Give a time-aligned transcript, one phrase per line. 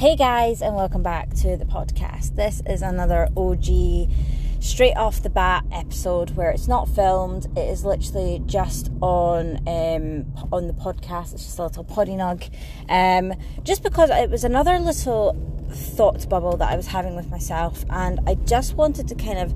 [0.00, 2.34] Hey guys, and welcome back to the podcast.
[2.34, 4.08] This is another OG
[4.62, 7.44] straight off the bat episode where it's not filmed.
[7.54, 11.34] It is literally just on um, on the podcast.
[11.34, 12.48] It's just a little poddy nug,
[12.88, 15.36] um, just because it was another little
[15.70, 19.52] thought bubble that I was having with myself, and I just wanted to kind of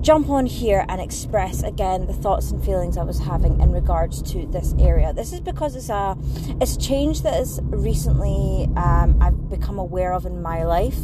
[0.00, 4.22] jump on here and express again the thoughts and feelings I was having in regards
[4.32, 5.12] to this area.
[5.12, 6.16] This is because it's a
[6.60, 10.98] it's a change that is recently um, I've become aware of in my life.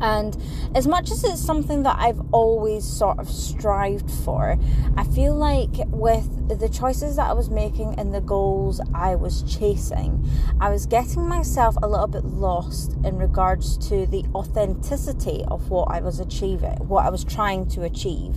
[0.00, 0.36] And
[0.74, 4.58] as much as it's something that I've always sort of strived for,
[4.96, 9.42] I feel like with the choices that I was making and the goals I was
[9.42, 10.28] chasing,
[10.60, 15.90] I was getting myself a little bit lost in regards to the authenticity of what
[15.90, 18.36] I was achieving, what I was trying to achieve.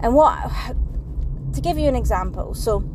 [0.00, 0.38] And what,
[1.54, 2.88] to give you an example, so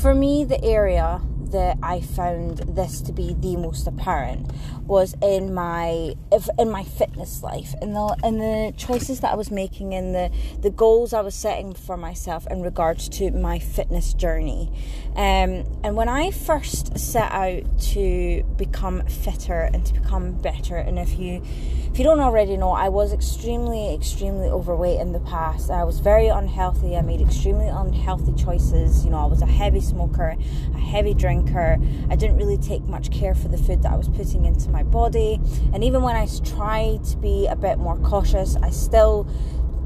[0.00, 1.20] for me, the area
[1.50, 4.50] that I found this to be the most apparent
[4.86, 6.14] was in my
[6.58, 10.30] in my fitness life and the in the choices that I was making in the
[10.60, 14.70] the goals I was setting for myself in regards to my fitness journey.
[15.10, 20.98] Um, and when I first set out to become fitter and to become better and
[20.98, 21.42] if you
[21.90, 25.70] if you don't already know I was extremely extremely overweight in the past.
[25.70, 26.96] I was very unhealthy.
[26.96, 29.04] I made extremely unhealthy choices.
[29.04, 30.36] You know I was a heavy smoker
[30.74, 31.78] a heavy drinker.
[32.10, 34.82] I didn't really take much care for the food that I was putting into my
[34.82, 35.40] body.
[35.72, 39.28] And even when I tried to be a bit more cautious, I still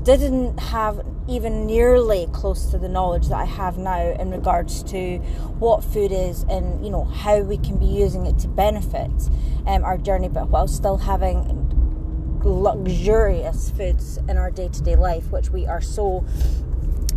[0.03, 5.19] didn't have even nearly close to the knowledge that I have now in regards to
[5.61, 9.13] what food is and you know how we can be using it to benefit
[9.67, 11.69] um, our journey, but while still having
[12.45, 16.25] luxurious foods in our day to day life, which we are so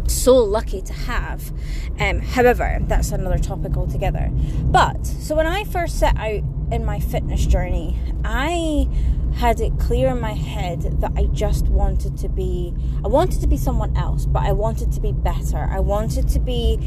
[0.07, 1.51] so lucky to have.
[1.99, 4.29] Um, however, that's another topic altogether.
[4.63, 8.87] But so when I first set out in my fitness journey, I
[9.35, 13.47] had it clear in my head that I just wanted to be I wanted to
[13.47, 15.67] be someone else, but I wanted to be better.
[15.69, 16.79] I wanted to be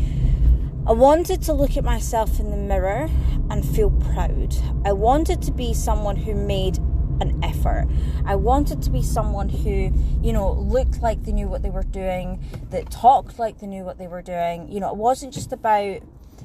[0.87, 3.11] I wanted to look at myself in the mirror
[3.51, 4.55] and feel proud.
[4.87, 6.79] I wanted to be someone who made
[7.21, 7.87] an effort.
[8.25, 9.93] I wanted to be someone who,
[10.23, 13.85] you know, looked like they knew what they were doing, that talked like they knew
[13.85, 14.71] what they were doing.
[14.71, 16.01] You know, it wasn't just about,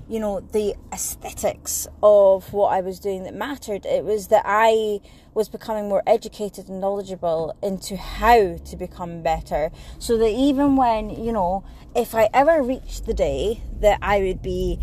[0.09, 3.85] you know, the aesthetics of what I was doing that mattered.
[3.85, 5.00] It was that I
[5.33, 9.72] was becoming more educated and knowledgeable into how to become better.
[10.00, 11.63] So that even when, you know,
[11.95, 14.79] if I ever reached the day that I would be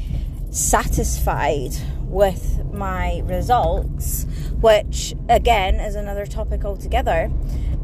[0.50, 1.72] satisfied
[2.10, 4.26] with my results,
[4.60, 7.30] which again is another topic altogether.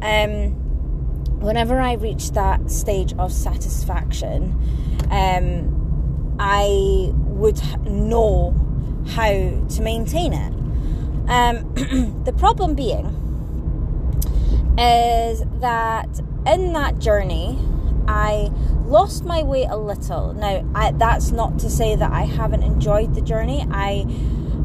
[0.03, 0.51] Um,
[1.41, 4.53] whenever I reach that stage of satisfaction,
[5.11, 8.55] um, I would know
[9.09, 10.53] how to maintain it.
[11.29, 11.73] Um,
[12.25, 13.07] the problem being
[14.79, 17.59] is that in that journey,
[18.09, 18.51] I
[18.87, 20.33] lost my weight a little.
[20.33, 23.67] Now, I, that's not to say that I haven't enjoyed the journey.
[23.71, 24.07] I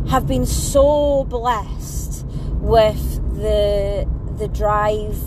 [0.09, 2.25] have been so blessed
[2.59, 5.17] with the the drive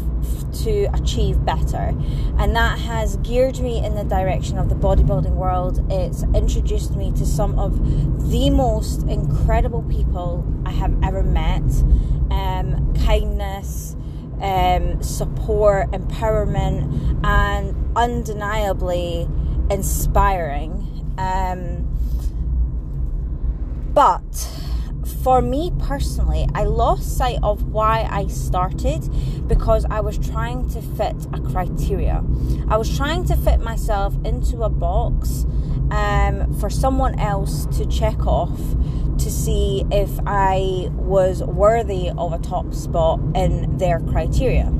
[0.62, 1.94] to achieve better
[2.38, 7.12] and that has geared me in the direction of the bodybuilding world it's introduced me
[7.12, 11.62] to some of the most incredible people i have ever met
[12.30, 13.96] um, kindness
[14.44, 19.26] um, support empowerment and undeniably
[19.70, 21.14] inspiring.
[21.16, 21.88] Um,
[23.94, 24.50] but
[25.22, 29.08] for me personally, I lost sight of why I started
[29.48, 32.22] because I was trying to fit a criteria.
[32.68, 35.46] I was trying to fit myself into a box
[35.90, 38.60] um, for someone else to check off
[39.18, 44.72] to see if I was worthy of a top spot in their criteria.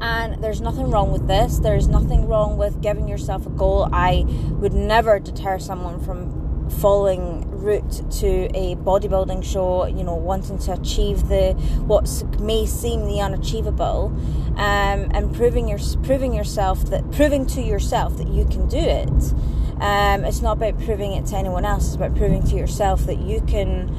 [0.00, 1.58] And there's nothing wrong with this.
[1.58, 3.88] There's nothing wrong with giving yourself a goal.
[3.92, 4.24] I
[4.60, 10.72] would never deter someone from following route to a bodybuilding show, you know, wanting to
[10.72, 11.52] achieve the
[11.86, 12.08] what
[12.40, 14.12] may seem the unachievable,
[14.56, 19.34] um, and proving your proving yourself that proving to yourself that you can do it.
[19.80, 21.86] Um, it's not about proving it to anyone else.
[21.86, 23.94] It's about proving to yourself that you can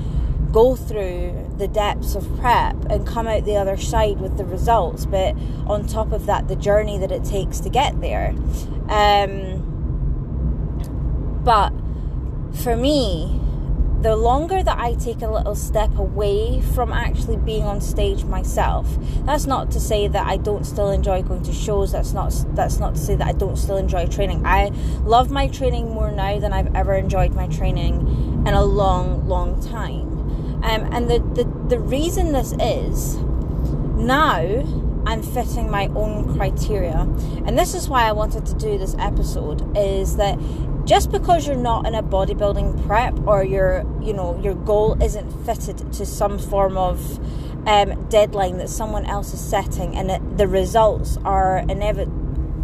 [0.51, 5.05] go through the depths of prep and come out the other side with the results,
[5.05, 5.35] but
[5.67, 8.29] on top of that, the journey that it takes to get there.
[8.89, 9.65] Um,
[11.43, 11.71] but
[12.63, 13.38] for me,
[14.01, 18.87] the longer that I take a little step away from actually being on stage myself,
[19.25, 21.91] that's not to say that I don't still enjoy going to shows.
[21.91, 24.45] That's not that's not to say that I don't still enjoy training.
[24.45, 24.69] I
[25.03, 28.07] love my training more now than I've ever enjoyed my training
[28.47, 30.07] in a long, long time.
[30.63, 34.37] Um, and the, the the reason this is now
[35.05, 36.99] I'm fitting my own criteria,
[37.45, 39.75] and this is why I wanted to do this episode.
[39.75, 40.37] Is that
[40.89, 45.29] just because you're not in a bodybuilding prep or your you know your goal isn't
[45.45, 47.19] fitted to some form of
[47.67, 52.09] um, deadline that someone else is setting and it, the results are inevit-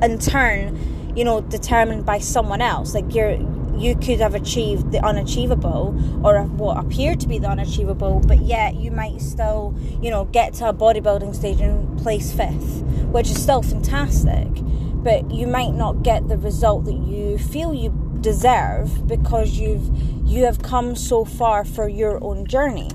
[0.03, 2.95] in turn you know determined by someone else.
[2.95, 3.37] Like you're
[3.77, 5.93] you could have achieved the unachievable
[6.25, 10.53] or what appeared to be the unachievable but yet you might still you know get
[10.55, 12.81] to a bodybuilding stage and place fifth
[13.11, 14.47] which is still fantastic.
[15.05, 17.91] But you might not get the result that you feel you
[18.25, 19.87] deserve because you've
[20.25, 22.89] you have come so far for your own journey.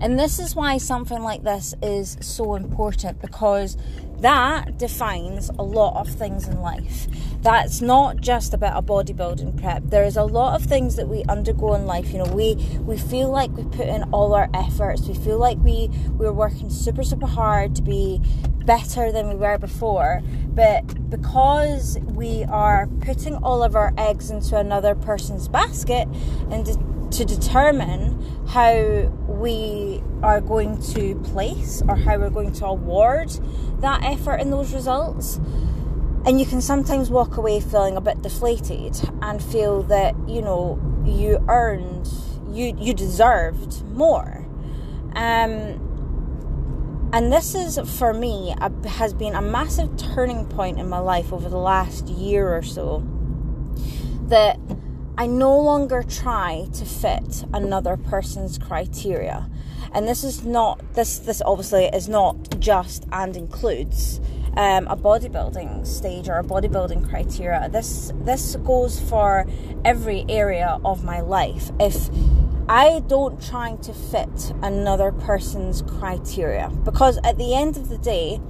[0.00, 3.76] And this is why something like this is so important because
[4.20, 7.06] that defines a lot of things in life.
[7.42, 9.82] That's not just about a bodybuilding prep.
[9.84, 12.10] There's a lot of things that we undergo in life.
[12.12, 15.02] You know, we we feel like we put in all our efforts.
[15.02, 18.22] We feel like we we're working super super hard to be
[18.66, 20.22] better than we were before.
[20.48, 26.08] But because we are putting all of our eggs into another person's basket
[26.50, 32.66] and de- to determine how we are going to place or how we're going to
[32.66, 33.30] award
[33.80, 35.36] that effort and those results.
[36.24, 40.80] And you can sometimes walk away feeling a bit deflated and feel that, you know,
[41.04, 42.08] you earned,
[42.50, 44.44] you, you deserved more.
[45.14, 45.85] Um,
[47.12, 51.32] and this is for me a, has been a massive turning point in my life
[51.32, 53.02] over the last year or so
[54.28, 54.58] that
[55.18, 59.48] I no longer try to fit another person's criteria.
[59.92, 64.20] And this is not this this obviously is not just and includes
[64.56, 67.68] um, a bodybuilding stage or a bodybuilding criteria.
[67.70, 69.46] This this goes for
[69.84, 71.70] every area of my life.
[71.80, 72.10] If
[72.68, 78.40] I don't try to fit another person's criteria because at the end of the day,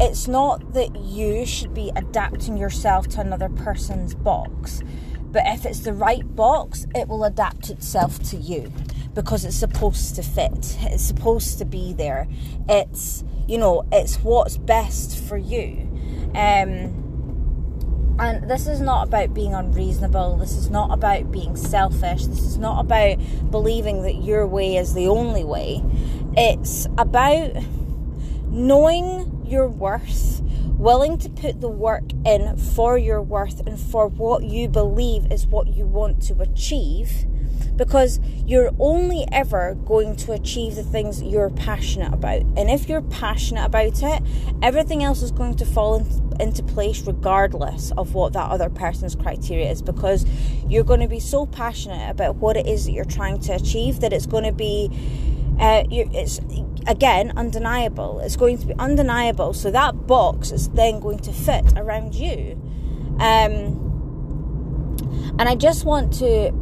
[0.00, 4.82] it's not that you should be adapting yourself to another person's box,
[5.30, 8.72] but if it's the right box, it will adapt itself to you
[9.14, 12.26] because it's supposed to fit, it's supposed to be there.
[12.68, 15.88] It's, you know, it's what's best for you.
[16.34, 17.03] Um,
[18.18, 20.36] and this is not about being unreasonable.
[20.36, 22.26] This is not about being selfish.
[22.26, 23.18] This is not about
[23.50, 25.82] believing that your way is the only way.
[26.36, 27.56] It's about
[28.46, 30.40] knowing your worth,
[30.78, 35.46] willing to put the work in for your worth and for what you believe is
[35.46, 37.26] what you want to achieve
[37.76, 42.42] because you're only ever going to achieve the things you're passionate about.
[42.56, 44.22] And if you're passionate about it,
[44.62, 49.14] everything else is going to fall in, into place regardless of what that other person's
[49.14, 50.26] criteria is because
[50.68, 54.00] you're going to be so passionate about what it is that you're trying to achieve
[54.00, 54.90] that it's going to be
[55.60, 56.40] uh, it's
[56.86, 58.20] again undeniable.
[58.20, 59.54] It's going to be undeniable.
[59.54, 62.60] So that box is then going to fit around you.
[63.20, 63.84] Um,
[65.38, 66.52] and I just want to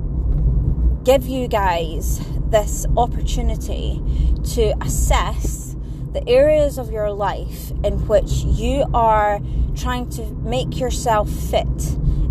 [1.04, 4.00] give you guys this opportunity
[4.44, 5.74] to assess
[6.12, 9.40] the areas of your life in which you are
[9.74, 11.66] trying to make yourself fit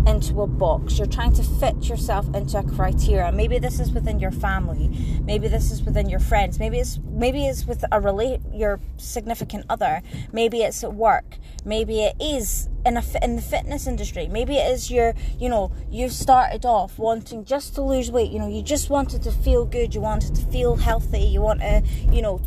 [0.06, 0.98] into a box.
[0.98, 3.30] You're trying to fit yourself into a criteria.
[3.32, 4.88] Maybe this is within your family.
[5.24, 6.58] Maybe this is within your friends.
[6.58, 10.02] Maybe it's maybe it's with a relate your significant other.
[10.32, 11.38] Maybe it's at work.
[11.64, 14.28] Maybe it is in a in the fitness industry.
[14.28, 18.30] Maybe it is your you know you started off wanting just to lose weight.
[18.30, 19.94] You know you just wanted to feel good.
[19.94, 21.20] You wanted to feel healthy.
[21.20, 22.40] You want to you know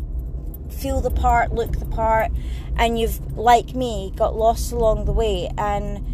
[0.70, 2.30] feel the part, look the part,
[2.76, 6.04] and you've like me got lost along the way and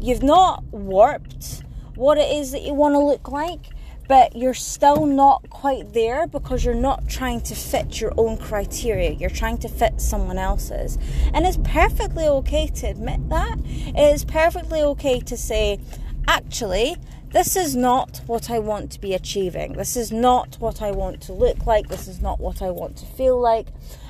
[0.00, 1.62] you've not warped
[1.94, 3.60] what it is that you want to look like,
[4.08, 9.10] but you're still not quite there because you're not trying to fit your own criteria.
[9.10, 10.98] You're trying to fit someone else's.
[11.32, 13.58] And it's perfectly okay to admit that.
[13.64, 15.78] It is perfectly okay to say,
[16.26, 16.96] actually,
[17.30, 19.74] this is not what I want to be achieving.
[19.74, 21.86] This is not what I want to look like.
[21.86, 23.68] This is not what I want to feel like.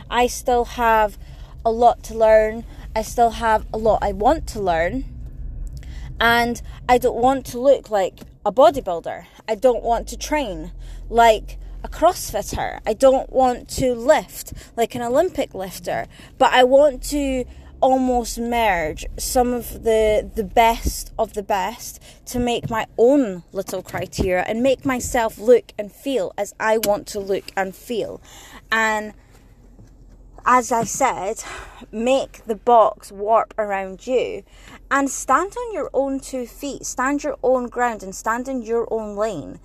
[0.08, 1.18] I still have
[1.62, 2.64] a lot to learn.
[2.96, 5.04] I still have a lot I want to learn
[6.20, 9.24] and I don't want to look like a bodybuilder.
[9.48, 10.72] I don't want to train
[11.08, 12.80] like a crossfitter.
[12.86, 16.06] I don't want to lift like an Olympic lifter,
[16.38, 17.44] but I want to
[17.80, 23.82] almost merge some of the the best of the best to make my own little
[23.82, 28.20] criteria and make myself look and feel as I want to look and feel.
[28.70, 29.14] And
[30.44, 31.42] as I said,
[31.92, 34.44] make the box warp around you
[34.90, 38.86] and stand on your own two feet, stand your own ground and stand in your
[38.92, 39.60] own lane.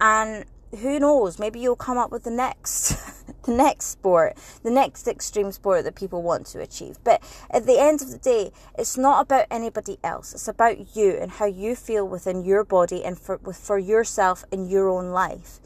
[0.00, 0.44] And
[0.80, 2.96] who knows, maybe you'll come up with the next
[3.44, 6.98] the next sport, the next extreme sport that people want to achieve.
[7.04, 10.34] But at the end of the day, it's not about anybody else.
[10.34, 14.68] It's about you and how you feel within your body and for for yourself in
[14.68, 15.60] your own life.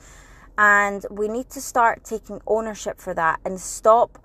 [0.58, 4.18] And we need to start taking ownership for that and stop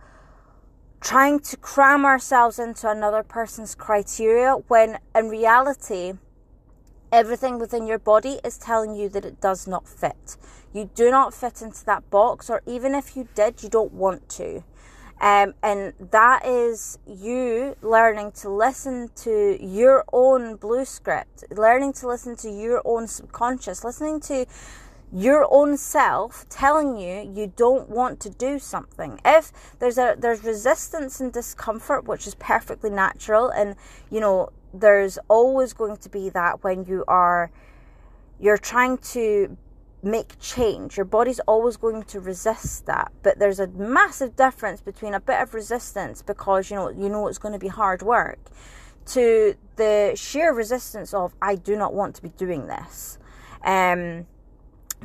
[1.02, 6.14] trying to cram ourselves into another person's criteria when in reality
[7.12, 10.38] everything within your body is telling you that it does not fit.
[10.74, 14.28] You do not fit into that box, or even if you did, you don't want
[14.30, 14.64] to.
[15.22, 22.08] Um, and that is you learning to listen to your own blue script, learning to
[22.08, 24.46] listen to your own subconscious, listening to
[25.14, 29.20] your own self telling you you don't want to do something.
[29.24, 33.76] If there's a there's resistance and discomfort which is perfectly natural and
[34.10, 37.52] you know there's always going to be that when you are
[38.40, 39.58] you're trying to
[40.06, 40.98] make change.
[40.98, 43.12] Your body's always going to resist that.
[43.24, 47.28] But there's a massive difference between a bit of resistance because you know you know
[47.28, 48.40] it's going to be hard work
[49.08, 53.18] to the sheer resistance of I do not want to be doing this.
[53.64, 54.28] Um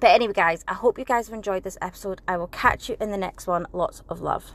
[0.00, 2.22] but anyway, guys, I hope you guys have enjoyed this episode.
[2.26, 3.66] I will catch you in the next one.
[3.72, 4.44] Lots of love.